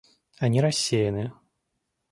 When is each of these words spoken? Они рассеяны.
Они 0.39 0.59
рассеяны. 0.61 1.31